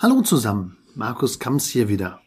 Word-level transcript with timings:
Hallo 0.00 0.22
zusammen, 0.22 0.76
Markus 0.94 1.40
Kamps 1.40 1.66
hier 1.66 1.88
wieder 1.88 2.20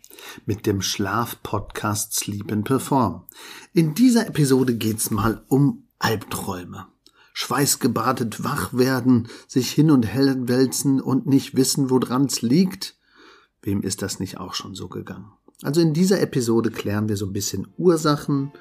mit 0.45 0.65
dem 0.65 0.81
Schlaf-Podcast 0.81 2.13
Sleep 2.13 2.51
and 2.51 2.65
Perform. 2.65 3.23
In 3.71 3.93
dieser 3.93 4.27
Episode 4.27 4.75
geht's 4.75 5.09
mal 5.09 5.45
um 5.47 5.87
Albträume. 5.97 6.87
Schweißgebadet 7.31 8.43
wach 8.43 8.73
werden, 8.73 9.29
sich 9.47 9.71
hin 9.71 9.89
und 9.89 10.03
her 10.03 10.35
wälzen 10.49 10.99
und 10.99 11.27
nicht 11.27 11.55
wissen, 11.55 11.89
wodran's 11.89 12.41
liegt. 12.41 12.97
Wem 13.61 13.83
ist 13.83 14.01
das 14.01 14.19
nicht 14.19 14.37
auch 14.37 14.53
schon 14.53 14.75
so 14.75 14.89
gegangen? 14.89 15.31
Also 15.63 15.79
in 15.79 15.93
dieser 15.93 16.19
Episode 16.19 16.71
klären 16.71 17.07
wir 17.07 17.15
so 17.15 17.25
ein 17.25 17.33
bisschen 17.33 17.69
Ursachen, 17.77 18.51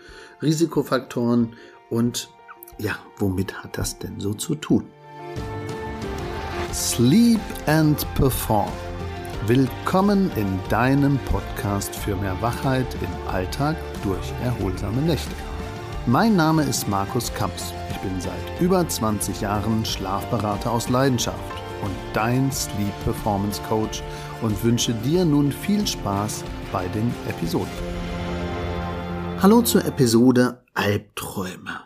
Risikofaktoren 0.41 1.57
und 1.89 2.31
ja, 2.79 2.97
womit 3.19 3.65
hat 3.65 3.77
das 3.77 3.99
denn 3.99 4.21
so 4.21 4.35
zu 4.35 4.55
tun? 4.55 4.85
Sleep 6.73 7.41
and 7.67 8.07
Perform 8.15 8.71
Willkommen 9.47 10.31
in 10.37 10.61
deinem 10.69 11.19
Podcast 11.25 11.97
für 11.97 12.15
mehr 12.15 12.41
Wachheit 12.43 12.87
im 13.01 13.29
Alltag 13.33 13.75
durch 14.03 14.33
erholsame 14.45 15.01
Nächte. 15.01 15.35
Mein 16.05 16.37
Name 16.37 16.63
ist 16.65 16.87
Markus 16.89 17.33
Kamps. 17.33 17.73
Ich 17.91 17.97
bin 18.01 18.21
seit 18.21 18.61
über 18.61 18.87
20 18.87 19.41
Jahren 19.41 19.87
Schlafberater 19.87 20.71
aus 20.71 20.91
Leidenschaft 20.91 21.39
und 21.83 21.91
dein 22.13 22.53
Sleep 22.53 22.93
Performance 23.03 23.63
Coach 23.67 24.03
und 24.43 24.63
wünsche 24.63 24.93
dir 24.93 25.25
nun 25.25 25.53
viel 25.53 25.87
Spaß 25.87 26.45
bei 26.71 26.87
den 26.89 27.11
Episoden. 27.27 27.73
Hallo 29.41 29.63
zur 29.63 29.87
Episode 29.87 30.67
Albträume. 30.75 31.81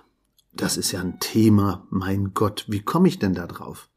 Das 0.55 0.77
ist 0.77 0.91
ja 0.91 1.00
ein 1.00 1.20
Thema, 1.20 1.86
mein 1.89 2.34
Gott, 2.34 2.64
wie 2.66 2.83
komme 2.83 3.06
ich 3.06 3.20
denn 3.20 3.34
da 3.34 3.47
drauf? 3.47 3.89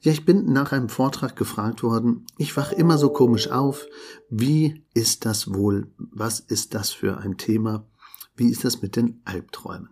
Ja, 0.00 0.12
ich 0.12 0.24
bin 0.24 0.52
nach 0.52 0.72
einem 0.72 0.88
Vortrag 0.88 1.36
gefragt 1.36 1.82
worden, 1.82 2.26
ich 2.36 2.56
wach 2.56 2.72
immer 2.72 2.98
so 2.98 3.10
komisch 3.10 3.50
auf. 3.50 3.86
Wie 4.28 4.84
ist 4.94 5.24
das 5.24 5.52
wohl? 5.52 5.88
Was 5.98 6.40
ist 6.40 6.74
das 6.74 6.90
für 6.90 7.18
ein 7.18 7.38
Thema? 7.38 7.86
Wie 8.36 8.50
ist 8.50 8.64
das 8.64 8.82
mit 8.82 8.96
den 8.96 9.20
Albträumen? 9.24 9.90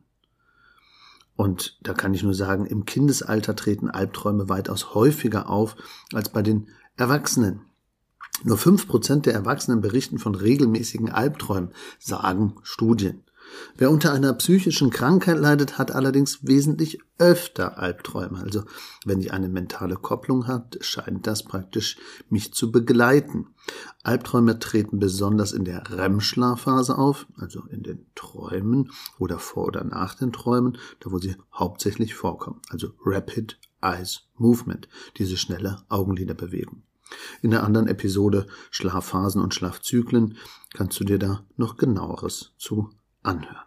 Und 1.37 1.79
da 1.83 1.95
kann 1.95 2.15
ich 2.15 2.23
nur 2.23 2.35
sagen, 2.35 2.67
im 2.67 2.85
Kindesalter 2.85 3.57
treten 3.57 3.91
Albträume 3.91 4.49
weitaus 4.49 4.95
häufiger 4.95 5.49
auf 5.49 5.77
als 6.13 6.29
bei 6.29 6.43
den 6.43 6.69
Erwachsenen. 6.97 7.63
Nur 8.45 8.59
fünf 8.59 8.87
Prozent 8.87 9.27
der 9.27 9.35
Erwachsenen 9.35 9.81
berichten 9.81 10.19
von 10.19 10.35
regelmäßigen 10.35 11.11
Albträumen, 11.11 11.71
sagen 11.99 12.57
Studien. 12.63 13.25
Wer 13.77 13.91
unter 13.91 14.13
einer 14.13 14.33
psychischen 14.35 14.91
Krankheit 14.91 15.39
leidet, 15.39 15.79
hat 15.79 15.91
allerdings 15.91 16.47
wesentlich 16.47 17.01
öfter 17.19 17.79
Albträume. 17.79 18.39
Also 18.39 18.65
wenn 19.05 19.21
die 19.21 19.31
eine 19.31 19.49
mentale 19.49 19.97
Kopplung 19.97 20.47
hat, 20.47 20.79
scheint 20.81 21.27
das 21.27 21.43
praktisch 21.43 21.97
mich 22.29 22.53
zu 22.53 22.71
begleiten. 22.71 23.49
Albträume 24.03 24.59
treten 24.59 24.99
besonders 24.99 25.53
in 25.53 25.65
der 25.65 25.91
REM-Schlafphase 25.91 26.97
auf, 26.97 27.27
also 27.37 27.63
in 27.71 27.83
den 27.83 28.07
Träumen 28.15 28.91
oder 29.19 29.39
vor 29.39 29.67
oder 29.67 29.85
nach 29.85 30.15
den 30.15 30.33
Träumen, 30.33 30.79
da 31.01 31.11
wo 31.11 31.19
sie 31.19 31.37
hauptsächlich 31.53 32.15
vorkommen. 32.15 32.61
Also 32.71 32.89
Rapid 33.05 33.59
Eyes 33.81 34.23
Movement, 34.37 34.89
diese 35.17 35.37
schnelle 35.37 35.83
Augenliderbewegung. 35.89 36.83
In 37.43 37.51
der 37.51 37.65
anderen 37.65 37.87
Episode 37.87 38.47
Schlafphasen 38.71 39.43
und 39.43 39.55
Schlafzyklen 39.55 40.37
kannst 40.73 40.99
du 40.99 41.05
dir 41.05 41.19
da 41.19 41.45
noch 41.57 41.77
genaueres 41.77 42.53
zu 42.59 42.91
anhören. 43.25 43.65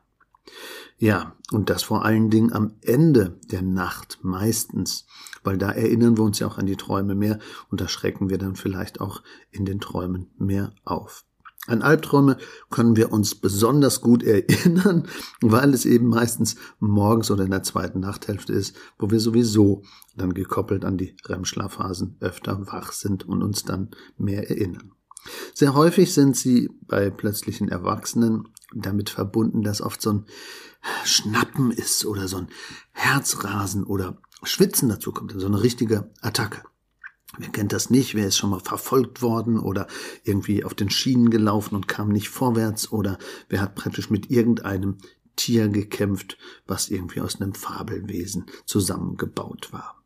Ja, 0.99 1.35
und 1.51 1.69
das 1.69 1.83
vor 1.83 2.05
allen 2.05 2.29
Dingen 2.29 2.51
am 2.53 2.75
Ende 2.81 3.39
der 3.51 3.61
Nacht 3.61 4.19
meistens, 4.23 5.05
weil 5.43 5.57
da 5.57 5.71
erinnern 5.71 6.17
wir 6.17 6.23
uns 6.23 6.39
ja 6.39 6.47
auch 6.47 6.57
an 6.57 6.65
die 6.65 6.75
Träume 6.75 7.13
mehr 7.13 7.37
und 7.69 7.81
da 7.81 7.87
schrecken 7.87 8.29
wir 8.29 8.39
dann 8.39 8.55
vielleicht 8.55 8.99
auch 8.99 9.21
in 9.51 9.65
den 9.65 9.79
Träumen 9.79 10.31
mehr 10.37 10.73
auf. 10.85 11.23
An 11.67 11.81
Albträume 11.81 12.37
können 12.69 12.95
wir 12.95 13.11
uns 13.11 13.35
besonders 13.35 14.01
gut 14.01 14.23
erinnern, 14.23 15.07
weil 15.41 15.73
es 15.73 15.85
eben 15.85 16.07
meistens 16.07 16.55
morgens 16.79 17.29
oder 17.29 17.43
in 17.43 17.51
der 17.51 17.63
zweiten 17.63 17.99
Nachthälfte 17.99 18.53
ist, 18.53 18.75
wo 18.97 19.11
wir 19.11 19.19
sowieso 19.19 19.83
dann 20.15 20.33
gekoppelt 20.33 20.83
an 20.83 20.97
die 20.97 21.15
REM-Schlafphasen 21.25 22.17
öfter 22.21 22.65
wach 22.67 22.91
sind 22.93 23.27
und 23.27 23.43
uns 23.43 23.63
dann 23.63 23.91
mehr 24.17 24.49
erinnern. 24.49 24.93
Sehr 25.53 25.73
häufig 25.73 26.13
sind 26.13 26.37
sie 26.37 26.69
bei 26.87 27.09
plötzlichen 27.09 27.67
Erwachsenen 27.67 28.47
damit 28.73 29.09
verbunden, 29.09 29.63
dass 29.63 29.81
oft 29.81 30.01
so 30.01 30.11
ein 30.11 30.25
Schnappen 31.03 31.71
ist 31.71 32.05
oder 32.05 32.27
so 32.27 32.37
ein 32.37 32.47
Herzrasen 32.91 33.83
oder 33.83 34.17
Schwitzen 34.43 34.89
dazu 34.89 35.11
kommt, 35.11 35.33
so 35.35 35.47
eine 35.47 35.63
richtige 35.63 36.09
Attacke. 36.21 36.63
Wer 37.37 37.49
kennt 37.49 37.73
das 37.73 37.89
nicht? 37.89 38.15
Wer 38.15 38.27
ist 38.27 38.37
schon 38.37 38.49
mal 38.49 38.59
verfolgt 38.59 39.21
worden 39.21 39.59
oder 39.59 39.87
irgendwie 40.23 40.63
auf 40.63 40.73
den 40.73 40.89
Schienen 40.89 41.29
gelaufen 41.29 41.75
und 41.75 41.87
kam 41.87 42.09
nicht 42.09 42.29
vorwärts 42.29 42.91
oder 42.91 43.17
wer 43.49 43.61
hat 43.61 43.75
praktisch 43.75 44.09
mit 44.09 44.31
irgendeinem 44.31 44.97
Tier 45.35 45.67
gekämpft, 45.67 46.37
was 46.65 46.89
irgendwie 46.89 47.21
aus 47.21 47.39
einem 47.39 47.53
Fabelwesen 47.53 48.45
zusammengebaut 48.65 49.71
war. 49.71 50.03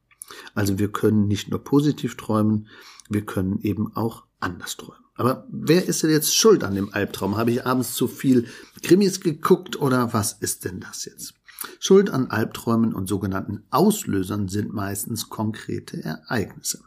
Also 0.55 0.79
wir 0.79 0.91
können 0.91 1.27
nicht 1.27 1.49
nur 1.49 1.63
positiv 1.63 2.17
träumen, 2.17 2.67
wir 3.09 3.25
können 3.25 3.59
eben 3.61 3.95
auch 3.95 4.25
anders 4.39 4.77
träumen. 4.77 5.00
Aber 5.21 5.45
wer 5.51 5.85
ist 5.87 6.01
denn 6.01 6.09
jetzt 6.09 6.35
schuld 6.35 6.63
an 6.63 6.73
dem 6.73 6.95
Albtraum? 6.95 7.37
Habe 7.37 7.51
ich 7.51 7.63
abends 7.63 7.93
zu 7.93 8.07
viel 8.07 8.47
Krimis 8.81 9.19
geguckt 9.21 9.79
oder 9.79 10.13
was 10.13 10.33
ist 10.33 10.65
denn 10.65 10.79
das 10.79 11.05
jetzt? 11.05 11.35
Schuld 11.79 12.09
an 12.09 12.31
Albträumen 12.31 12.91
und 12.91 13.05
sogenannten 13.05 13.61
Auslösern 13.69 14.47
sind 14.47 14.73
meistens 14.73 15.29
konkrete 15.29 16.03
Ereignisse. 16.03 16.79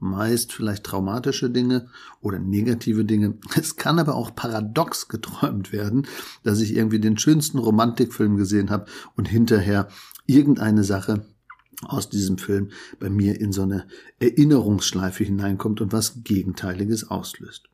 Meist 0.00 0.52
vielleicht 0.52 0.82
traumatische 0.82 1.48
Dinge 1.48 1.86
oder 2.20 2.40
negative 2.40 3.04
Dinge. 3.04 3.38
Es 3.54 3.76
kann 3.76 4.00
aber 4.00 4.16
auch 4.16 4.34
paradox 4.34 5.06
geträumt 5.06 5.70
werden, 5.70 6.08
dass 6.42 6.60
ich 6.60 6.74
irgendwie 6.74 6.98
den 6.98 7.18
schönsten 7.18 7.58
Romantikfilm 7.58 8.36
gesehen 8.36 8.70
habe 8.70 8.86
und 9.14 9.28
hinterher 9.28 9.86
irgendeine 10.26 10.82
Sache 10.82 11.24
aus 11.82 12.08
diesem 12.08 12.38
Film 12.38 12.70
bei 12.98 13.10
mir 13.10 13.40
in 13.40 13.52
so 13.52 13.62
eine 13.62 13.86
Erinnerungsschleife 14.18 15.24
hineinkommt 15.24 15.80
und 15.80 15.92
was 15.92 16.22
Gegenteiliges 16.24 17.10
auslöst. 17.10 17.70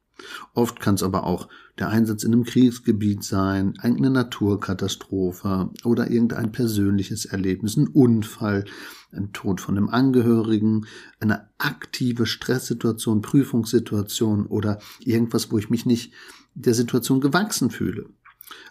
Oft 0.55 0.81
kann 0.81 0.95
es 0.95 1.03
aber 1.03 1.25
auch 1.25 1.49
der 1.79 1.91
Einsatz 1.91 2.23
in 2.23 2.33
einem 2.33 2.45
Kriegsgebiet 2.45 3.23
sein, 3.23 3.75
eine 3.79 4.09
Naturkatastrophe 4.09 5.71
oder 5.85 6.11
irgendein 6.11 6.53
persönliches 6.53 7.27
Erlebnis, 7.27 7.77
ein 7.77 7.89
Unfall, 7.89 8.65
ein 9.13 9.33
Tod 9.33 9.61
von 9.61 9.77
einem 9.77 9.89
Angehörigen, 9.89 10.87
eine 11.21 11.51
aktive 11.59 12.25
Stresssituation, 12.25 13.21
Prüfungssituation 13.21 14.47
oder 14.47 14.79
irgendwas, 15.01 15.51
wo 15.51 15.59
ich 15.59 15.69
mich 15.69 15.85
nicht 15.85 16.13
der 16.55 16.75
Situation 16.75 17.21
gewachsen 17.21 17.71
fühle. 17.71 18.09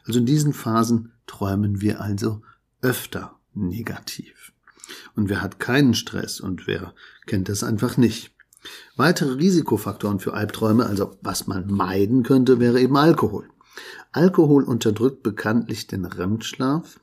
Also 0.05 0.19
in 0.19 0.25
diesen 0.25 0.53
Phasen 0.53 1.11
träumen 1.27 1.81
wir 1.81 2.01
also 2.01 2.41
öfter 2.81 3.39
negativ. 3.53 4.54
Und 5.15 5.29
wer 5.29 5.41
hat 5.41 5.59
keinen 5.59 5.93
Stress 5.93 6.39
und 6.39 6.67
wer 6.67 6.93
kennt 7.25 7.49
das 7.49 7.63
einfach 7.63 7.97
nicht? 7.97 8.31
Weitere 8.95 9.33
Risikofaktoren 9.33 10.19
für 10.19 10.33
Albträume, 10.33 10.85
also 10.85 11.17
was 11.21 11.47
man 11.47 11.67
meiden 11.67 12.23
könnte, 12.23 12.59
wäre 12.59 12.79
eben 12.79 12.97
Alkohol. 12.97 13.49
Alkohol 14.11 14.63
unterdrückt 14.63 15.23
bekanntlich 15.23 15.87
den 15.87 16.05
REM-Schlaf. 16.05 16.99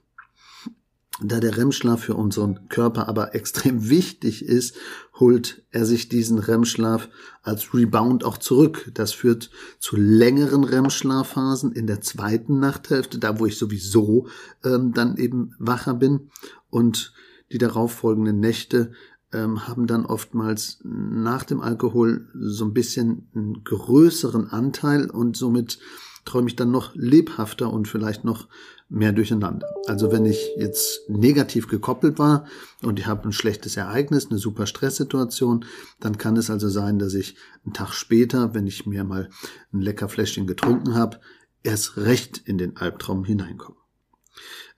Da 1.21 1.39
der 1.41 1.57
REM-Schlaf 1.57 2.01
für 2.01 2.15
unseren 2.15 2.69
Körper 2.69 3.07
aber 3.07 3.35
extrem 3.35 3.91
wichtig 3.91 4.45
ist, 4.45 4.77
holt 5.21 5.63
er 5.71 5.85
sich 5.85 6.09
diesen 6.09 6.39
REM-Schlaf 6.39 7.09
als 7.43 7.75
Rebound 7.75 8.25
auch 8.25 8.39
zurück. 8.39 8.91
Das 8.95 9.13
führt 9.13 9.51
zu 9.79 9.97
längeren 9.97 10.65
REM-Schlafphasen 10.65 11.73
in 11.73 11.87
der 11.87 12.01
zweiten 12.01 12.59
Nachthälfte, 12.59 13.19
da 13.19 13.39
wo 13.39 13.47
ich 13.47 13.59
sowieso 13.59 14.27
ähm, 14.65 14.95
dann 14.95 15.17
eben 15.17 15.55
wacher 15.59 15.95
bin. 15.95 16.31
Und 16.71 17.13
die 17.53 17.59
darauffolgenden 17.59 18.41
Nächte 18.41 18.93
ähm, 19.33 19.67
haben 19.67 19.87
dann 19.87 20.07
oftmals 20.07 20.79
nach 20.85 21.45
dem 21.45 21.61
Alkohol 21.61 22.29
so 22.35 22.65
ein 22.65 22.75
bisschen 22.75 23.29
einen 23.35 23.65
größeren 23.65 24.49
Anteil 24.49 25.11
und 25.11 25.37
somit 25.37 25.79
träume 26.25 26.49
ich 26.49 26.57
dann 26.57 26.71
noch 26.71 26.95
lebhafter 26.95 27.73
und 27.73 27.89
vielleicht 27.89 28.25
noch 28.25 28.49
mehr 28.89 29.13
durcheinander. 29.13 29.67
Also 29.87 30.13
wenn 30.13 30.27
ich 30.27 30.51
jetzt 30.57 31.09
negativ 31.09 31.67
gekoppelt 31.67 32.19
war 32.19 32.47
und 32.83 32.99
ich 32.99 33.07
habe 33.07 33.29
ein 33.29 33.33
schlechtes 33.33 33.77
Ereignis, 33.77 34.29
eine 34.31 34.39
super 34.39 34.67
Stresssituation, 34.67 35.65
dann 35.99 36.19
kann 36.19 36.37
es 36.37 36.51
also 36.51 36.69
sein, 36.69 36.99
dass 36.99 37.15
ich 37.15 37.37
einen 37.65 37.73
Tag 37.73 37.95
später, 37.95 38.55
wenn 38.55 38.67
ich 38.67 38.87
mir 38.87 39.03
mal 39.03 39.31
ein 39.73 39.81
lecker 39.81 40.09
Fläschchen 40.09 40.47
getrunken 40.47 40.95
habe, 40.95 41.21
erst 41.63 41.97
recht 41.97 42.39
in 42.45 42.59
den 42.59 42.77
Albtraum 42.77 43.25
hineinkomme. 43.25 43.79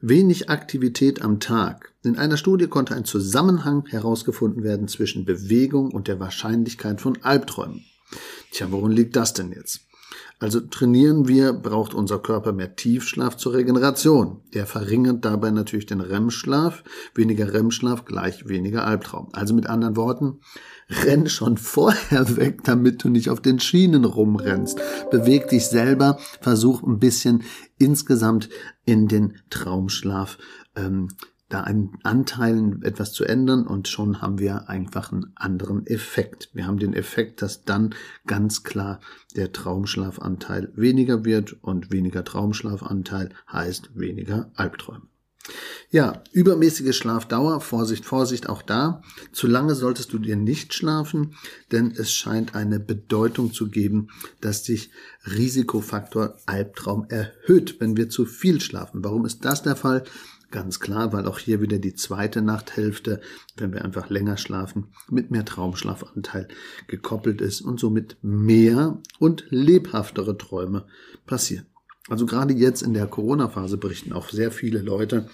Wenig 0.00 0.48
Aktivität 0.48 1.22
am 1.22 1.40
Tag. 1.40 1.93
In 2.04 2.18
einer 2.18 2.36
Studie 2.36 2.66
konnte 2.66 2.94
ein 2.94 3.06
Zusammenhang 3.06 3.86
herausgefunden 3.86 4.62
werden 4.62 4.88
zwischen 4.88 5.24
Bewegung 5.24 5.90
und 5.90 6.06
der 6.06 6.20
Wahrscheinlichkeit 6.20 7.00
von 7.00 7.18
Albträumen. 7.22 7.82
Tja, 8.50 8.70
worin 8.70 8.92
liegt 8.92 9.16
das 9.16 9.32
denn 9.32 9.52
jetzt? 9.52 9.80
Also 10.38 10.60
trainieren 10.60 11.28
wir, 11.28 11.54
braucht 11.54 11.94
unser 11.94 12.18
Körper 12.18 12.52
mehr 12.52 12.76
Tiefschlaf 12.76 13.38
zur 13.38 13.54
Regeneration. 13.54 14.42
Der 14.52 14.66
verringert 14.66 15.24
dabei 15.24 15.50
natürlich 15.50 15.86
den 15.86 16.02
REM-Schlaf. 16.02 16.84
Weniger 17.14 17.54
REM-Schlaf 17.54 18.04
gleich 18.04 18.46
weniger 18.46 18.84
Albtraum. 18.86 19.30
Also 19.32 19.54
mit 19.54 19.66
anderen 19.66 19.96
Worten, 19.96 20.40
renn 20.90 21.30
schon 21.30 21.56
vorher 21.56 22.36
weg, 22.36 22.64
damit 22.64 23.02
du 23.02 23.08
nicht 23.08 23.30
auf 23.30 23.40
den 23.40 23.60
Schienen 23.60 24.04
rumrennst. 24.04 24.78
Beweg 25.10 25.48
dich 25.48 25.66
selber, 25.68 26.18
versuch 26.42 26.82
ein 26.82 26.98
bisschen 26.98 27.44
insgesamt 27.78 28.50
in 28.84 29.08
den 29.08 29.38
Traumschlaf 29.48 30.36
ähm, 30.76 31.08
da 31.54 31.60
einen 31.60 31.96
Anteilen 32.02 32.82
etwas 32.82 33.12
zu 33.12 33.24
ändern 33.24 33.64
und 33.64 33.86
schon 33.86 34.20
haben 34.20 34.40
wir 34.40 34.68
einfach 34.68 35.12
einen 35.12 35.32
anderen 35.36 35.86
Effekt. 35.86 36.50
Wir 36.52 36.66
haben 36.66 36.80
den 36.80 36.94
Effekt, 36.94 37.42
dass 37.42 37.64
dann 37.64 37.94
ganz 38.26 38.64
klar 38.64 38.98
der 39.36 39.52
Traumschlafanteil 39.52 40.72
weniger 40.74 41.24
wird 41.24 41.52
und 41.62 41.92
weniger 41.92 42.24
Traumschlafanteil 42.24 43.30
heißt 43.52 43.96
weniger 43.96 44.50
Albträume. 44.56 45.02
Ja, 45.90 46.24
übermäßige 46.32 46.96
Schlafdauer, 46.96 47.60
Vorsicht, 47.60 48.04
Vorsicht, 48.04 48.48
auch 48.48 48.62
da. 48.62 49.02
Zu 49.30 49.46
lange 49.46 49.76
solltest 49.76 50.12
du 50.12 50.18
dir 50.18 50.36
nicht 50.36 50.74
schlafen, 50.74 51.36
denn 51.70 51.92
es 51.92 52.12
scheint 52.12 52.56
eine 52.56 52.80
Bedeutung 52.80 53.52
zu 53.52 53.68
geben, 53.68 54.08
dass 54.40 54.64
sich 54.64 54.90
Risikofaktor 55.24 56.36
Albtraum 56.46 57.06
erhöht, 57.10 57.76
wenn 57.78 57.96
wir 57.96 58.08
zu 58.08 58.24
viel 58.24 58.60
schlafen. 58.60 59.04
Warum 59.04 59.24
ist 59.24 59.44
das 59.44 59.62
der 59.62 59.76
Fall? 59.76 60.02
Ganz 60.54 60.78
klar, 60.78 61.12
weil 61.12 61.26
auch 61.26 61.40
hier 61.40 61.60
wieder 61.60 61.80
die 61.80 61.94
zweite 61.94 62.40
Nachthälfte, 62.40 63.20
wenn 63.56 63.72
wir 63.72 63.84
einfach 63.84 64.08
länger 64.08 64.36
schlafen, 64.36 64.86
mit 65.10 65.32
mehr 65.32 65.44
Traumschlafanteil 65.44 66.46
gekoppelt 66.86 67.40
ist 67.40 67.60
und 67.60 67.80
somit 67.80 68.18
mehr 68.22 69.02
und 69.18 69.46
lebhaftere 69.48 70.38
Träume 70.38 70.86
passieren. 71.26 71.66
Also 72.08 72.24
gerade 72.24 72.54
jetzt 72.54 72.82
in 72.82 72.94
der 72.94 73.08
Corona-Phase 73.08 73.78
berichten 73.78 74.12
auch 74.12 74.28
sehr 74.28 74.52
viele 74.52 74.78
Leute 74.78 75.28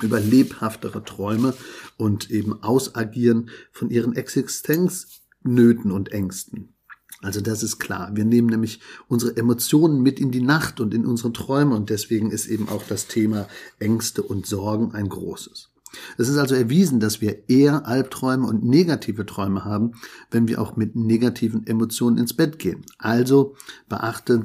über 0.00 0.20
lebhaftere 0.20 1.04
Träume 1.04 1.52
und 1.98 2.30
eben 2.30 2.62
Ausagieren 2.62 3.50
von 3.72 3.90
ihren 3.90 4.16
Existenznöten 4.16 5.90
und 5.90 6.12
Ängsten. 6.12 6.75
Also 7.22 7.40
das 7.40 7.62
ist 7.62 7.78
klar. 7.78 8.10
Wir 8.14 8.24
nehmen 8.24 8.48
nämlich 8.48 8.80
unsere 9.08 9.36
Emotionen 9.36 10.02
mit 10.02 10.20
in 10.20 10.30
die 10.30 10.42
Nacht 10.42 10.80
und 10.80 10.92
in 10.92 11.06
unsere 11.06 11.32
Träume 11.32 11.74
und 11.74 11.90
deswegen 11.90 12.30
ist 12.30 12.46
eben 12.46 12.68
auch 12.68 12.82
das 12.86 13.06
Thema 13.06 13.48
Ängste 13.78 14.22
und 14.22 14.46
Sorgen 14.46 14.92
ein 14.92 15.08
großes. 15.08 15.70
Es 16.18 16.28
ist 16.28 16.36
also 16.36 16.54
erwiesen, 16.54 17.00
dass 17.00 17.20
wir 17.20 17.48
eher 17.48 17.86
Albträume 17.86 18.46
und 18.46 18.64
negative 18.64 19.24
Träume 19.24 19.64
haben, 19.64 19.92
wenn 20.30 20.48
wir 20.48 20.60
auch 20.60 20.76
mit 20.76 20.94
negativen 20.96 21.66
Emotionen 21.66 22.18
ins 22.18 22.34
Bett 22.34 22.58
gehen. 22.58 22.84
Also 22.98 23.54
beachte, 23.88 24.42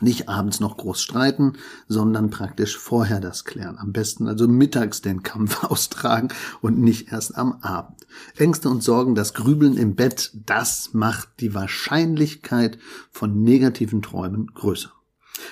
nicht 0.00 0.28
abends 0.28 0.60
noch 0.60 0.76
groß 0.76 1.00
streiten, 1.00 1.54
sondern 1.88 2.30
praktisch 2.30 2.76
vorher 2.76 3.20
das 3.20 3.44
klären. 3.44 3.78
Am 3.78 3.92
besten 3.92 4.28
also 4.28 4.48
mittags 4.48 5.02
den 5.02 5.22
Kampf 5.22 5.64
austragen 5.70 6.28
und 6.60 6.78
nicht 6.78 7.12
erst 7.12 7.36
am 7.36 7.58
Abend. 7.62 8.06
Ängste 8.36 8.68
und 8.68 8.82
Sorgen, 8.82 9.14
das 9.14 9.34
Grübeln 9.34 9.76
im 9.76 9.94
Bett, 9.94 10.32
das 10.46 10.90
macht 10.92 11.28
die 11.40 11.54
Wahrscheinlichkeit 11.54 12.78
von 13.10 13.42
negativen 13.42 14.02
Träumen 14.02 14.48
größer. 14.54 14.92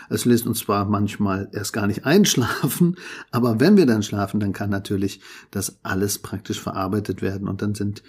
Es 0.09 0.25
lässt 0.25 0.47
uns 0.47 0.61
zwar 0.61 0.85
manchmal 0.85 1.49
erst 1.53 1.73
gar 1.73 1.87
nicht 1.87 2.05
einschlafen, 2.07 2.97
aber 3.31 3.61
wenn 3.61 3.77
wir 3.77 3.87
dann 3.87 4.03
schlafen, 4.03 4.41
dann 4.41 4.53
kann 4.53 4.71
natürlich 4.71 5.21
das 5.51 5.79
alles 5.83 6.19
praktisch 6.19 6.61
verarbeitet 6.61 7.23
werden 7.23 7.49
und 7.49 7.63
dann 7.63 7.75
sind 7.75 8.03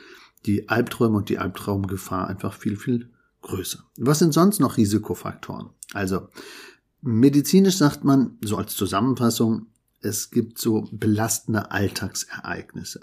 die 0.45 0.69
Albträume 0.69 1.17
und 1.17 1.29
die 1.29 1.39
Albtraumgefahr 1.39 2.27
einfach 2.27 2.53
viel, 2.53 2.77
viel 2.77 3.09
größer. 3.47 3.83
Was 3.97 4.19
sind 4.19 4.33
sonst 4.33 4.59
noch 4.59 4.77
Risikofaktoren? 4.77 5.69
Also, 5.93 6.27
medizinisch 7.01 7.77
sagt 7.77 8.03
man, 8.03 8.37
so 8.41 8.57
als 8.57 8.75
Zusammenfassung, 8.75 9.67
es 10.01 10.29
gibt 10.31 10.59
so 10.59 10.87
belastende 10.91 11.71
Alltagsereignisse. 11.71 13.01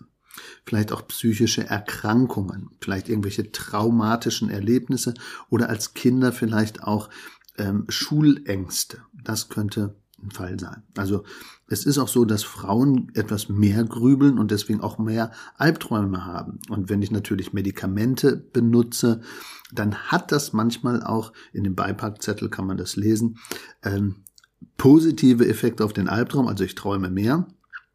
Vielleicht 0.66 0.92
auch 0.92 1.06
psychische 1.08 1.64
Erkrankungen, 1.64 2.70
vielleicht 2.80 3.08
irgendwelche 3.08 3.52
traumatischen 3.52 4.50
Erlebnisse 4.50 5.14
oder 5.48 5.68
als 5.68 5.94
Kinder 5.94 6.32
vielleicht 6.32 6.82
auch 6.82 7.08
ähm, 7.56 7.84
Schulängste. 7.88 9.02
Das 9.12 9.48
könnte 9.48 9.96
Fall 10.30 10.58
sein. 10.58 10.82
Also 10.96 11.24
es 11.68 11.86
ist 11.86 11.98
auch 11.98 12.08
so, 12.08 12.24
dass 12.24 12.42
Frauen 12.44 13.10
etwas 13.14 13.48
mehr 13.48 13.84
grübeln 13.84 14.38
und 14.38 14.50
deswegen 14.50 14.80
auch 14.80 14.98
mehr 14.98 15.32
Albträume 15.56 16.24
haben. 16.24 16.60
Und 16.68 16.88
wenn 16.88 17.02
ich 17.02 17.10
natürlich 17.10 17.52
Medikamente 17.52 18.36
benutze, 18.36 19.20
dann 19.72 19.94
hat 19.94 20.32
das 20.32 20.52
manchmal 20.52 21.02
auch, 21.02 21.32
in 21.52 21.64
dem 21.64 21.74
Beipackzettel 21.74 22.48
kann 22.48 22.66
man 22.66 22.76
das 22.76 22.96
lesen, 22.96 23.38
ähm, 23.82 24.16
positive 24.76 25.46
Effekte 25.46 25.84
auf 25.84 25.92
den 25.92 26.08
Albtraum, 26.08 26.46
also 26.46 26.64
ich 26.64 26.74
träume 26.74 27.10
mehr, 27.10 27.46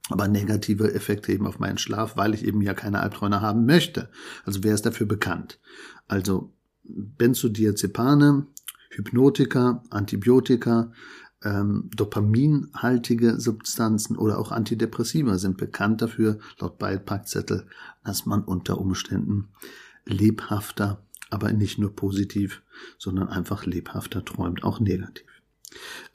aber 0.10 0.28
negative 0.28 0.94
Effekte 0.94 1.32
eben 1.32 1.48
auf 1.48 1.60
meinen 1.60 1.78
Schlaf, 1.78 2.18
weil 2.18 2.34
ich 2.34 2.46
eben 2.46 2.62
ja 2.62 2.74
keine 2.74 3.00
Albträume 3.00 3.42
haben 3.42 3.66
möchte. 3.66 4.10
Also 4.46 4.64
wer 4.64 4.74
ist 4.74 4.86
dafür 4.86 5.08
bekannt? 5.08 5.60
Also 6.08 6.52
Benzodiazepane, 6.84 8.48
Hypnotika, 8.90 9.84
Antibiotika, 9.90 10.92
ähm, 11.44 11.90
dopaminhaltige 11.96 13.40
Substanzen 13.40 14.18
oder 14.18 14.40
auch 14.40 14.52
Antidepressiva 14.52 15.38
sind 15.38 15.58
bekannt 15.58 16.02
dafür, 16.02 16.40
laut 16.60 16.78
Beipackzettel, 16.78 17.68
dass 18.04 18.26
man 18.26 18.44
unter 18.44 18.80
Umständen 18.80 19.50
lebhafter, 20.06 21.06
aber 21.30 21.52
nicht 21.54 21.80
nur 21.80 21.96
positiv, 21.96 22.62
sondern 22.98 23.30
einfach 23.30 23.66
lebhafter 23.66 24.26
träumt, 24.26 24.64
auch 24.64 24.80
negativ. 24.80 25.26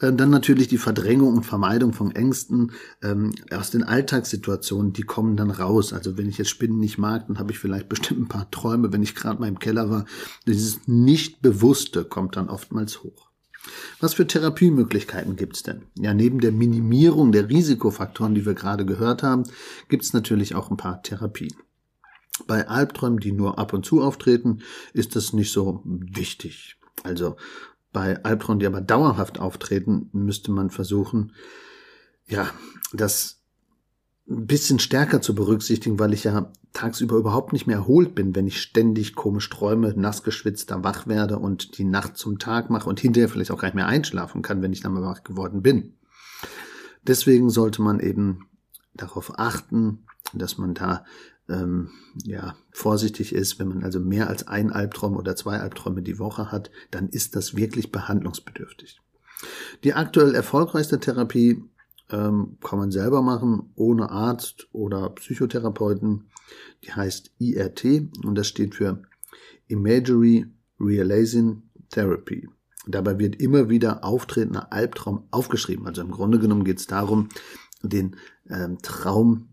Äh, 0.01 0.13
dann 0.13 0.31
natürlich 0.31 0.69
die 0.69 0.79
Verdrängung 0.79 1.37
und 1.37 1.45
Vermeidung 1.45 1.93
von 1.93 2.15
Ängsten 2.15 2.73
ähm, 3.03 3.35
aus 3.53 3.71
den 3.71 3.85
Alltagssituationen, 3.85 4.93
die 4.93 5.03
kommen 5.03 5.37
dann 5.37 5.51
raus. 5.51 5.93
Also 5.93 6.19
wenn 6.19 6.29
ich 6.29 6.39
jetzt 6.39 6.51
Spinnen 6.51 6.79
nicht 6.79 6.99
mag, 6.99 7.29
dann 7.29 7.39
habe 7.39 7.53
ich 7.53 7.59
vielleicht 7.59 7.89
bestimmt 7.89 8.21
ein 8.21 8.29
paar 8.29 8.51
Träume, 8.51 8.93
wenn 8.93 9.03
ich 9.03 9.15
gerade 9.15 9.41
mal 9.41 9.49
im 9.49 9.59
Keller 9.59 9.91
war. 9.91 10.07
Dieses 10.47 10.87
Nicht-Bewusste 10.87 12.05
kommt 12.05 12.37
dann 12.37 12.49
oftmals 12.49 13.03
hoch. 13.03 13.31
Was 14.01 14.15
für 14.15 14.27
Therapiemöglichkeiten 14.27 15.37
gibt 15.37 15.57
es 15.57 15.63
denn? 15.63 15.83
Ja, 15.99 16.15
neben 16.15 16.41
der 16.41 16.53
Minimierung 16.53 17.33
der 17.33 17.49
Risikofaktoren, 17.49 18.35
die 18.35 18.45
wir 18.45 18.55
gerade 18.55 18.85
gehört 18.85 19.23
haben, 19.23 19.45
gibt 19.89 20.05
es 20.05 20.13
natürlich 20.13 20.55
auch 20.55 20.71
ein 20.71 20.77
paar 20.77 21.03
Therapien. 21.03 21.55
Bei 22.47 22.69
Albträumen, 22.69 23.21
die 23.21 23.33
nur 23.33 23.59
ab 23.59 23.73
und 23.73 23.87
zu 23.87 24.03
auftreten, 24.03 24.61
ist 24.93 25.17
das 25.17 25.33
nicht 25.33 25.53
so 25.53 25.83
wichtig. 25.85 26.77
Also 27.03 27.37
bei 27.93 28.23
Albträumen, 28.25 28.59
die 28.59 28.67
aber 28.67 28.81
dauerhaft 28.81 29.39
auftreten, 29.39 30.11
müsste 30.13 30.51
man 30.51 30.71
versuchen, 30.71 31.33
ja, 32.27 32.51
das 32.93 33.41
ein 34.29 34.47
bisschen 34.47 34.79
stärker 34.79 35.21
zu 35.21 35.35
berücksichtigen, 35.35 35.99
weil 35.99 36.13
ich 36.13 36.25
ja 36.25 36.51
tagsüber 36.75 37.17
überhaupt 37.17 37.53
nicht 37.53 37.67
mehr 37.67 37.77
erholt 37.77 38.15
bin, 38.15 38.35
wenn 38.35 38.47
ich 38.47 38.61
ständig 38.61 39.15
komisch 39.15 39.49
träume, 39.49 39.95
nass 39.97 40.23
geschwitzt 40.23 40.71
da 40.71 40.85
wach 40.85 41.07
werde 41.07 41.39
und 41.39 41.79
die 41.79 41.85
Nacht 41.85 42.19
zum 42.19 42.39
Tag 42.39 42.69
mache 42.69 42.89
und 42.89 43.01
hinterher 43.01 43.29
vielleicht 43.29 43.53
auch 43.53 43.59
gar 43.59 43.69
nicht 43.69 43.77
mehr 43.77 43.87
einschlafen 43.87 44.43
kann, 44.43 44.61
wenn 44.61 44.73
ich 44.73 44.81
dann 44.81 44.93
mal 44.93 45.03
wach 45.03 45.23
geworden 45.23 45.63
bin. 45.63 45.95
Deswegen 47.07 47.49
sollte 47.49 47.81
man 47.81 48.01
eben 48.01 48.49
darauf 48.95 49.39
achten, 49.39 50.05
dass 50.33 50.59
man 50.59 50.75
da 50.75 51.05
ähm, 51.49 51.91
ja 52.25 52.57
vorsichtig 52.73 53.35
ist, 53.35 53.59
wenn 53.59 53.69
man 53.69 53.85
also 53.85 54.01
mehr 54.01 54.29
als 54.29 54.49
ein 54.49 54.73
Albtraum 54.73 55.17
oder 55.17 55.37
zwei 55.37 55.61
Albträume 55.61 56.03
die 56.03 56.19
Woche 56.19 56.51
hat, 56.51 56.71
dann 56.91 57.09
ist 57.09 57.37
das 57.37 57.57
wirklich 57.57 57.93
behandlungsbedürftig. 57.93 59.01
Die 59.85 59.95
aktuell 59.95 60.35
erfolgreichste 60.35 60.99
Therapie 60.99 61.63
ähm, 62.11 62.57
kann 62.63 62.79
man 62.79 62.91
selber 62.91 63.23
machen, 63.23 63.73
ohne 63.75 64.11
Arzt 64.11 64.69
oder 64.73 65.11
Psychotherapeuten. 65.11 66.31
Die 66.85 66.93
heißt 66.93 67.33
IRT 67.39 67.85
und 68.25 68.35
das 68.35 68.49
steht 68.49 68.75
für 68.75 69.03
Imagery 69.69 70.47
Realizing 70.79 71.63
Therapy. 71.91 72.49
Dabei 72.87 73.19
wird 73.19 73.41
immer 73.41 73.71
wieder 73.71 74.05
auftretender 74.05 74.73
Albtraum 74.73 75.27
aufgeschrieben. 75.31 75.87
Also 75.87 76.03
im 76.03 76.11
Grunde 76.11 76.39
genommen 76.39 76.65
geht 76.65 76.79
es 76.79 76.87
darum, 76.87 77.29
den 77.83 78.17
ähm, 78.49 78.79
Traum 78.83 79.49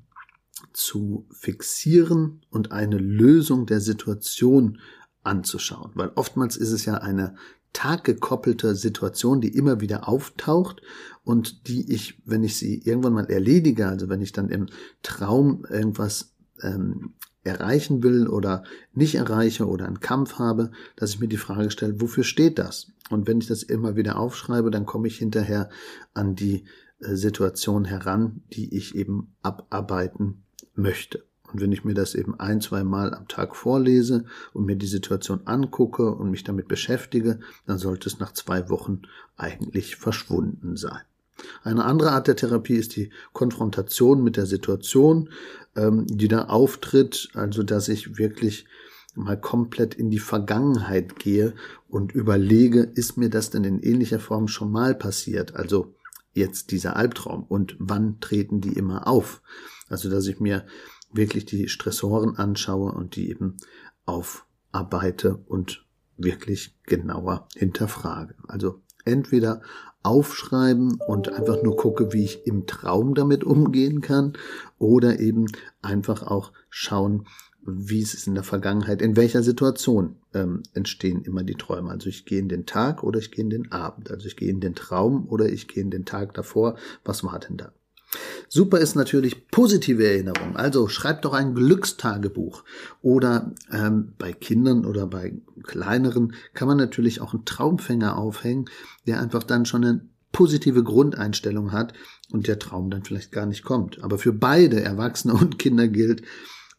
zu 0.73 1.27
fixieren 1.31 2.41
und 2.49 2.71
eine 2.71 2.97
Lösung 2.97 3.65
der 3.65 3.79
Situation 3.79 4.79
anzuschauen. 5.23 5.91
Weil 5.95 6.11
oftmals 6.15 6.57
ist 6.57 6.71
es 6.71 6.85
ja 6.85 6.95
eine 6.95 7.35
taggekoppelte 7.73 8.75
Situation, 8.75 9.39
die 9.39 9.55
immer 9.55 9.79
wieder 9.79 10.07
auftaucht 10.07 10.81
und 11.23 11.67
die 11.67 11.93
ich, 11.93 12.21
wenn 12.25 12.43
ich 12.43 12.57
sie 12.57 12.81
irgendwann 12.83 13.13
mal 13.13 13.29
erledige, 13.29 13.87
also 13.87 14.09
wenn 14.09 14.21
ich 14.21 14.33
dann 14.33 14.49
im 14.49 14.67
Traum 15.03 15.65
irgendwas 15.69 16.33
ähm, 16.63 17.13
erreichen 17.43 18.03
will 18.03 18.27
oder 18.27 18.63
nicht 18.93 19.15
erreiche 19.15 19.67
oder 19.67 19.85
einen 19.85 19.99
Kampf 19.99 20.35
habe, 20.39 20.71
dass 20.95 21.11
ich 21.11 21.19
mir 21.19 21.27
die 21.27 21.37
Frage 21.37 21.71
stelle, 21.71 21.99
wofür 21.99 22.23
steht 22.23 22.59
das? 22.59 22.91
Und 23.09 23.27
wenn 23.27 23.39
ich 23.39 23.47
das 23.47 23.63
immer 23.63 23.95
wieder 23.95 24.17
aufschreibe, 24.17 24.71
dann 24.71 24.85
komme 24.85 25.07
ich 25.07 25.17
hinterher 25.17 25.69
an 26.13 26.35
die 26.35 26.65
äh, 26.99 27.15
Situation 27.15 27.85
heran, 27.85 28.41
die 28.53 28.75
ich 28.75 28.95
eben 28.95 29.33
abarbeiten 29.41 30.43
möchte. 30.75 31.23
Und 31.51 31.59
wenn 31.59 31.71
ich 31.71 31.83
mir 31.83 31.93
das 31.93 32.15
eben 32.15 32.39
ein, 32.39 32.61
zwei 32.61 32.83
Mal 32.83 33.13
am 33.13 33.27
Tag 33.27 33.55
vorlese 33.55 34.25
und 34.53 34.65
mir 34.65 34.77
die 34.77 34.87
Situation 34.87 35.41
angucke 35.45 36.09
und 36.11 36.31
mich 36.31 36.45
damit 36.45 36.67
beschäftige, 36.67 37.39
dann 37.65 37.77
sollte 37.77 38.07
es 38.07 38.19
nach 38.19 38.31
zwei 38.31 38.69
Wochen 38.69 39.01
eigentlich 39.35 39.97
verschwunden 39.97 40.77
sein. 40.77 41.01
Eine 41.63 41.85
andere 41.85 42.11
Art 42.11 42.27
der 42.27 42.35
Therapie 42.35 42.75
ist 42.75 42.95
die 42.95 43.11
Konfrontation 43.33 44.23
mit 44.23 44.37
der 44.37 44.45
Situation, 44.45 45.29
ähm, 45.75 46.05
die 46.07 46.27
da 46.27 46.45
auftritt, 46.45 47.29
also 47.33 47.63
dass 47.63 47.87
ich 47.87 48.17
wirklich 48.17 48.65
mal 49.15 49.39
komplett 49.39 49.93
in 49.93 50.09
die 50.09 50.19
Vergangenheit 50.19 51.17
gehe 51.17 51.53
und 51.89 52.13
überlege, 52.13 52.81
ist 52.81 53.17
mir 53.17 53.29
das 53.29 53.49
denn 53.49 53.63
in 53.63 53.79
ähnlicher 53.79 54.19
Form 54.19 54.47
schon 54.47 54.71
mal 54.71 54.95
passiert? 54.95 55.55
Also 55.55 55.93
jetzt 56.33 56.71
dieser 56.71 56.95
Albtraum 56.95 57.43
und 57.43 57.75
wann 57.79 58.19
treten 58.19 58.61
die 58.61 58.73
immer 58.73 59.07
auf? 59.07 59.41
Also 59.89 60.09
dass 60.09 60.27
ich 60.27 60.39
mir 60.39 60.65
wirklich 61.11 61.45
die 61.45 61.67
Stressoren 61.67 62.37
anschaue 62.37 62.91
und 62.93 63.15
die 63.15 63.29
eben 63.29 63.57
aufarbeite 64.05 65.35
und 65.47 65.85
wirklich 66.17 66.75
genauer 66.83 67.47
hinterfrage. 67.55 68.35
Also 68.47 68.81
entweder 69.03 69.61
aufschreiben 70.03 70.99
und 71.07 71.31
einfach 71.31 71.61
nur 71.63 71.75
gucke, 71.75 72.13
wie 72.13 72.23
ich 72.23 72.45
im 72.47 72.65
Traum 72.65 73.13
damit 73.13 73.43
umgehen 73.43 74.01
kann 74.01 74.33
oder 74.79 75.19
eben 75.19 75.45
einfach 75.81 76.23
auch 76.23 76.51
schauen, 76.69 77.27
wie 77.63 78.01
es 78.01 78.13
ist 78.13 78.27
in 78.27 78.33
der 78.33 78.43
Vergangenheit, 78.43 79.01
in 79.01 79.15
welcher 79.15 79.43
Situation 79.43 80.15
ähm, 80.33 80.63
entstehen 80.73 81.21
immer 81.23 81.43
die 81.43 81.55
Träume. 81.55 81.91
Also 81.91 82.09
ich 82.09 82.25
gehe 82.25 82.39
in 82.39 82.49
den 82.49 82.65
Tag 82.65 83.03
oder 83.03 83.19
ich 83.19 83.31
gehe 83.31 83.43
in 83.43 83.51
den 83.51 83.71
Abend. 83.71 84.09
Also 84.09 84.25
ich 84.25 84.35
gehe 84.35 84.49
in 84.49 84.61
den 84.61 84.73
Traum 84.73 85.27
oder 85.29 85.47
ich 85.47 85.67
gehe 85.67 85.83
in 85.83 85.91
den 85.91 86.05
Tag 86.05 86.33
davor. 86.33 86.75
Was 87.03 87.23
war 87.23 87.39
denn 87.39 87.57
da? 87.57 87.71
Super 88.49 88.79
ist 88.79 88.95
natürlich 88.95 89.47
positive 89.47 90.05
Erinnerung. 90.05 90.57
Also 90.57 90.87
schreibt 90.87 91.23
doch 91.23 91.33
ein 91.33 91.55
Glückstagebuch. 91.55 92.63
Oder 93.01 93.53
ähm, 93.71 94.13
bei 94.17 94.33
Kindern 94.33 94.85
oder 94.85 95.07
bei 95.07 95.33
kleineren 95.63 96.33
kann 96.53 96.67
man 96.67 96.77
natürlich 96.77 97.21
auch 97.21 97.33
einen 97.33 97.45
Traumfänger 97.45 98.17
aufhängen, 98.17 98.65
der 99.07 99.21
einfach 99.21 99.43
dann 99.43 99.65
schon 99.65 99.85
eine 99.85 100.01
positive 100.31 100.83
Grundeinstellung 100.83 101.71
hat 101.71 101.93
und 102.31 102.47
der 102.47 102.59
Traum 102.59 102.89
dann 102.89 103.03
vielleicht 103.03 103.31
gar 103.31 103.45
nicht 103.45 103.63
kommt. 103.63 104.03
Aber 104.03 104.17
für 104.17 104.33
beide 104.33 104.81
Erwachsene 104.81 105.33
und 105.33 105.59
Kinder 105.59 105.87
gilt, 105.87 106.23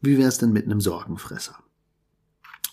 wie 0.01 0.19
wäre 0.19 0.29
es 0.29 0.39
denn 0.39 0.53
mit 0.53 0.65
einem 0.65 0.81
Sorgenfresser? 0.81 1.62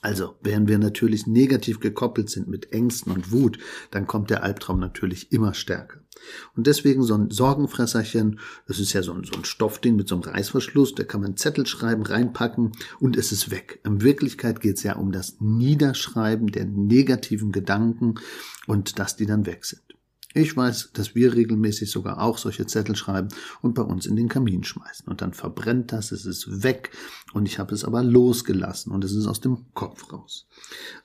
Also, 0.02 0.36
während 0.42 0.70
wir 0.70 0.78
natürlich 0.78 1.28
negativ 1.28 1.80
gekoppelt 1.80 2.30
sind 2.30 2.48
mit 2.48 2.72
Ängsten 2.72 3.12
und 3.12 3.32
Wut, 3.32 3.60
dann 3.92 4.08
kommt 4.08 4.30
der 4.30 4.44
Albtraum 4.44 4.80
natürlich 4.80 5.32
immer 5.32 5.54
stärker. 5.54 6.00
Und 6.56 6.68
deswegen 6.68 7.04
so 7.04 7.16
ein 7.16 7.32
Sorgenfresserchen, 7.32 8.40
das 8.68 8.80
ist 8.80 8.94
ja 8.94 9.04
so 9.04 9.14
ein, 9.14 9.24
so 9.24 9.38
ein 9.38 9.46
Stoffding 9.46 9.96
mit 9.96 10.08
so 10.08 10.16
einem 10.16 10.24
Reißverschluss, 10.24 10.96
da 10.96 11.04
kann 11.04 11.22
man 11.22 11.38
Zettel 11.38 11.66
schreiben, 11.66 12.04
reinpacken 12.04 12.72
und 13.00 13.18
es 13.18 13.32
ist 13.32 13.52
weg. 13.52 13.80
In 13.86 14.02
Wirklichkeit 14.02 14.62
geht 14.62 14.78
es 14.78 14.84
ja 14.84 14.96
um 14.96 15.12
das 15.12 15.38
Niederschreiben 15.40 16.48
der 16.48 16.66
negativen 16.66 17.52
Gedanken 17.52 18.16
und 18.68 19.00
dass 19.00 19.16
die 19.16 19.26
dann 19.26 19.46
weg 19.46 19.66
sind. 19.66 19.89
Ich 20.34 20.56
weiß, 20.56 20.92
dass 20.94 21.16
wir 21.16 21.34
regelmäßig 21.34 21.90
sogar 21.90 22.22
auch 22.22 22.38
solche 22.38 22.68
Zettel 22.68 22.96
schreiben 22.96 23.30
und 23.62 23.74
bei 23.74 23.82
uns 23.82 24.06
in 24.06 24.16
den 24.16 24.30
Kamin 24.30 24.64
schmeißen. 24.64 25.08
Und 25.08 25.22
dann 25.22 25.34
verbrennt 25.34 25.92
das, 25.92 26.12
es 26.12 26.26
ist 26.26 26.62
weg 26.64 26.92
und 27.34 27.48
ich 27.48 27.58
habe 27.58 27.74
es 27.74 27.84
aber 27.84 28.04
losgelassen 28.04 28.92
und 28.92 29.04
es 29.04 29.14
ist 29.14 29.26
aus 29.26 29.42
dem 29.42 29.66
Kopf 29.74 30.14
raus. 30.14 30.48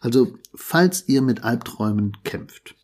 Also, 0.00 0.36
falls 0.54 1.08
ihr 1.08 1.22
mit 1.22 1.42
Albträumen 1.42 2.18
kämpft, 2.22 2.74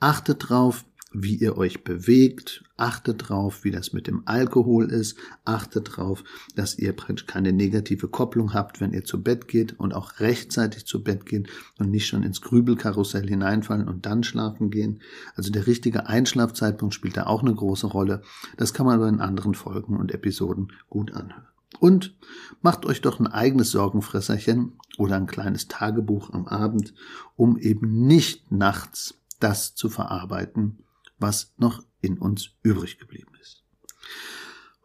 achtet 0.00 0.48
drauf, 0.48 0.84
wie 1.22 1.34
ihr 1.34 1.56
euch 1.56 1.84
bewegt, 1.84 2.64
achtet 2.76 3.28
drauf, 3.28 3.64
wie 3.64 3.70
das 3.70 3.92
mit 3.92 4.06
dem 4.06 4.22
Alkohol 4.26 4.90
ist, 4.90 5.16
achtet 5.44 5.96
drauf, 5.96 6.22
dass 6.54 6.78
ihr 6.78 6.92
praktisch 6.92 7.26
keine 7.26 7.52
negative 7.52 8.08
Kopplung 8.08 8.54
habt, 8.54 8.80
wenn 8.80 8.92
ihr 8.92 9.04
zu 9.04 9.22
Bett 9.22 9.48
geht 9.48 9.78
und 9.78 9.94
auch 9.94 10.20
rechtzeitig 10.20 10.86
zu 10.86 11.02
Bett 11.02 11.26
gehen 11.26 11.48
und 11.78 11.90
nicht 11.90 12.06
schon 12.06 12.22
ins 12.22 12.40
Grübelkarussell 12.40 13.26
hineinfallen 13.26 13.88
und 13.88 14.06
dann 14.06 14.22
schlafen 14.22 14.70
gehen. 14.70 15.00
Also 15.34 15.50
der 15.50 15.66
richtige 15.66 16.06
Einschlafzeitpunkt 16.06 16.94
spielt 16.94 17.16
da 17.16 17.26
auch 17.26 17.42
eine 17.42 17.54
große 17.54 17.86
Rolle. 17.86 18.22
Das 18.56 18.72
kann 18.72 18.86
man 18.86 18.96
aber 18.96 19.08
in 19.08 19.20
anderen 19.20 19.54
Folgen 19.54 19.96
und 19.96 20.12
Episoden 20.12 20.72
gut 20.88 21.12
anhören. 21.12 21.46
Und 21.80 22.16
macht 22.62 22.86
euch 22.86 23.02
doch 23.02 23.20
ein 23.20 23.26
eigenes 23.26 23.70
Sorgenfresserchen 23.70 24.72
oder 24.96 25.16
ein 25.16 25.26
kleines 25.26 25.68
Tagebuch 25.68 26.32
am 26.32 26.46
Abend, 26.46 26.94
um 27.36 27.56
eben 27.56 28.06
nicht 28.06 28.50
nachts 28.50 29.14
das 29.40 29.74
zu 29.74 29.88
verarbeiten, 29.88 30.78
was 31.18 31.54
noch 31.56 31.82
in 32.00 32.18
uns 32.18 32.50
übrig 32.62 32.98
geblieben 32.98 33.32
ist. 33.40 33.64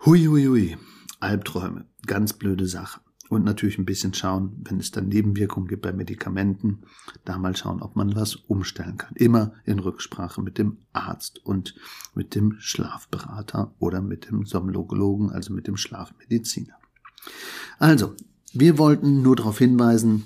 Hui, 0.05 0.25
hui, 0.25 0.45
hui. 0.45 0.77
Albträume. 1.19 1.85
Ganz 2.05 2.33
blöde 2.33 2.67
Sache. 2.67 2.99
Und 3.29 3.45
natürlich 3.45 3.77
ein 3.77 3.85
bisschen 3.85 4.13
schauen, 4.13 4.61
wenn 4.65 4.79
es 4.79 4.91
dann 4.91 5.07
Nebenwirkungen 5.07 5.67
gibt 5.67 5.81
bei 5.81 5.93
Medikamenten, 5.93 6.83
da 7.23 7.37
mal 7.37 7.55
schauen, 7.55 7.81
ob 7.81 7.95
man 7.95 8.15
was 8.15 8.35
umstellen 8.35 8.97
kann. 8.97 9.15
Immer 9.15 9.53
in 9.65 9.79
Rücksprache 9.79 10.41
mit 10.41 10.57
dem 10.57 10.77
Arzt 10.91 11.39
und 11.45 11.73
mit 12.13 12.35
dem 12.35 12.57
Schlafberater 12.59 13.73
oder 13.79 14.01
mit 14.01 14.29
dem 14.29 14.45
Somnologologen, 14.45 15.31
also 15.31 15.53
mit 15.53 15.67
dem 15.67 15.77
Schlafmediziner. 15.77 16.75
Also, 17.79 18.15
wir 18.51 18.77
wollten 18.77 19.21
nur 19.21 19.35
darauf 19.35 19.57
hinweisen, 19.57 20.25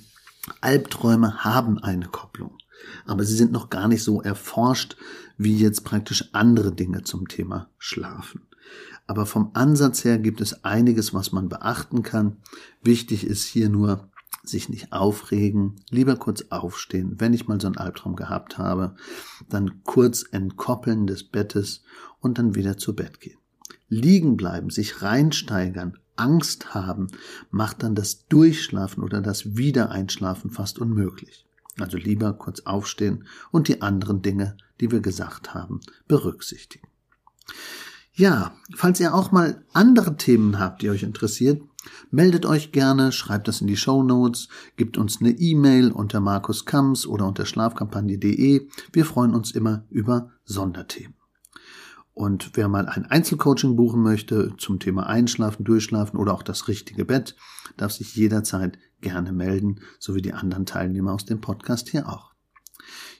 Albträume 0.59 1.43
haben 1.43 1.77
eine 1.77 2.07
Kopplung 2.07 2.57
aber 3.05 3.23
sie 3.23 3.35
sind 3.35 3.51
noch 3.51 3.69
gar 3.69 3.87
nicht 3.87 4.03
so 4.03 4.21
erforscht 4.21 4.97
wie 5.37 5.57
jetzt 5.57 5.83
praktisch 5.83 6.29
andere 6.33 6.73
Dinge 6.73 7.03
zum 7.03 7.27
Thema 7.27 7.69
Schlafen. 7.77 8.41
Aber 9.05 9.25
vom 9.25 9.51
Ansatz 9.53 10.03
her 10.03 10.17
gibt 10.17 10.41
es 10.41 10.65
einiges, 10.65 11.13
was 11.13 11.31
man 11.31 11.47
beachten 11.47 12.03
kann. 12.03 12.37
Wichtig 12.81 13.25
ist 13.25 13.45
hier 13.45 13.69
nur, 13.69 14.09
sich 14.43 14.69
nicht 14.69 14.93
aufregen, 14.93 15.75
lieber 15.89 16.15
kurz 16.15 16.45
aufstehen, 16.49 17.15
wenn 17.17 17.33
ich 17.33 17.47
mal 17.47 17.59
so 17.59 17.67
einen 17.67 17.77
Albtraum 17.77 18.15
gehabt 18.15 18.57
habe, 18.57 18.95
dann 19.49 19.83
kurz 19.83 20.23
entkoppeln 20.31 21.07
des 21.07 21.23
Bettes 21.23 21.83
und 22.19 22.37
dann 22.37 22.55
wieder 22.55 22.77
zu 22.77 22.95
Bett 22.95 23.19
gehen. 23.19 23.37
Liegen 23.89 24.35
bleiben, 24.37 24.69
sich 24.69 25.01
reinsteigern, 25.01 25.97
Angst 26.15 26.73
haben, 26.73 27.07
macht 27.51 27.83
dann 27.83 27.95
das 27.95 28.25
Durchschlafen 28.27 29.03
oder 29.03 29.21
das 29.21 29.55
Wiedereinschlafen 29.55 30.51
fast 30.51 30.79
unmöglich. 30.79 31.46
Also 31.79 31.97
lieber 31.97 32.33
kurz 32.33 32.61
aufstehen 32.61 33.25
und 33.51 33.67
die 33.67 33.81
anderen 33.81 34.21
Dinge, 34.21 34.57
die 34.81 34.91
wir 34.91 34.99
gesagt 34.99 35.53
haben, 35.53 35.79
berücksichtigen. 36.07 36.87
Ja, 38.13 38.55
falls 38.75 38.99
ihr 38.99 39.13
auch 39.13 39.31
mal 39.31 39.63
andere 39.73 40.17
Themen 40.17 40.57
habt, 40.57 40.81
die 40.81 40.89
euch 40.89 41.03
interessiert, 41.03 41.61
meldet 42.09 42.47
euch 42.47 42.71
gerne, 42.71 43.11
schreibt 43.11 43.47
das 43.47 43.61
in 43.61 43.67
die 43.67 43.77
Show 43.77 44.01
Notes, 44.01 44.49
gibt 44.75 44.97
uns 44.97 45.21
eine 45.21 45.31
E-Mail 45.31 45.91
unter 45.91 46.19
Markus 46.19 46.65
Kams 46.65 47.05
oder 47.05 47.27
unter 47.27 47.45
schlafkampagne.de. 47.45 48.67
Wir 48.91 49.05
freuen 49.05 49.35
uns 49.35 49.51
immer 49.51 49.85
über 49.89 50.31
Sonderthemen. 50.45 51.16
Und 52.17 52.49
wer 52.55 52.67
mal 52.67 52.87
ein 52.87 53.05
Einzelcoaching 53.05 53.75
buchen 53.75 54.01
möchte 54.01 54.55
zum 54.57 54.79
Thema 54.79 55.05
Einschlafen, 55.05 55.63
Durchschlafen 55.63 56.17
oder 56.17 56.33
auch 56.33 56.41
das 56.41 56.67
richtige 56.67 57.05
Bett, 57.05 57.35
darf 57.77 57.91
sich 57.91 58.15
jederzeit 58.15 58.79
gerne 59.01 59.31
melden, 59.31 59.81
so 59.99 60.15
wie 60.15 60.23
die 60.23 60.33
anderen 60.33 60.65
Teilnehmer 60.65 61.13
aus 61.13 61.25
dem 61.25 61.41
Podcast 61.41 61.89
hier 61.89 62.09
auch. 62.09 62.33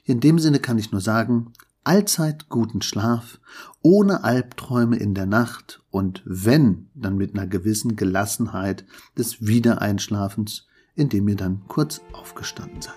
In 0.02 0.18
dem 0.18 0.40
Sinne 0.40 0.58
kann 0.58 0.78
ich 0.78 0.90
nur 0.90 1.00
sagen, 1.00 1.52
allzeit 1.84 2.48
guten 2.48 2.82
Schlaf, 2.82 3.38
ohne 3.82 4.24
Albträume 4.24 4.96
in 4.96 5.14
der 5.14 5.26
Nacht 5.26 5.80
und 5.90 6.24
wenn, 6.24 6.90
dann 6.94 7.16
mit 7.16 7.36
einer 7.36 7.46
gewissen 7.46 7.94
Gelassenheit 7.94 8.84
des 9.16 9.46
Wiedereinschlafens, 9.46 10.66
indem 10.96 11.28
ihr 11.28 11.36
dann 11.36 11.62
kurz 11.68 12.00
aufgestanden 12.12 12.82
seid. 12.82 12.94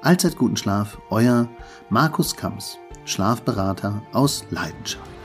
Allzeit 0.00 0.36
guten 0.36 0.56
Schlaf, 0.56 1.00
euer 1.10 1.50
Markus 1.90 2.36
Kams, 2.36 2.78
Schlafberater 3.08 4.02
aus 4.12 4.44
Leidenschaft. 4.50 5.17